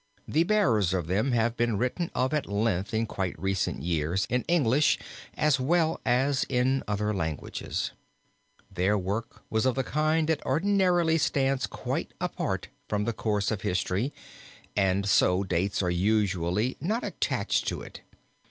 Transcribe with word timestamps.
The 0.27 0.41
bearers 0.45 0.95
of 0.95 1.05
them 1.05 1.31
have 1.33 1.55
been 1.55 1.77
written 1.77 2.09
of 2.15 2.33
at 2.33 2.47
length 2.47 2.91
in 2.91 3.05
quite 3.05 3.37
recent 3.39 3.83
years 3.83 4.25
in 4.31 4.41
English 4.47 4.97
as 5.35 5.59
well 5.59 6.01
as 6.03 6.43
in 6.49 6.81
other 6.87 7.13
languages. 7.13 7.91
Their 8.73 8.97
work 8.97 9.43
was 9.51 9.67
of 9.67 9.75
the 9.75 9.83
kind 9.83 10.27
that 10.27 10.43
ordinarily 10.43 11.19
stands 11.19 11.67
quite 11.67 12.15
apart 12.19 12.67
from 12.89 13.03
the 13.03 13.13
course 13.13 13.51
of 13.51 13.61
history 13.61 14.11
and 14.75 15.07
so 15.07 15.43
dates 15.43 15.83
are 15.83 15.91
usually 15.91 16.77
not 16.81 17.03
attached 17.03 17.67
to 17.67 17.81
it. 17.83 18.01